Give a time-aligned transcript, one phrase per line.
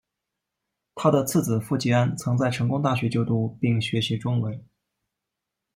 [0.95, 4.65] 他的次子傅吉安曾在成功大学就读并学习中文。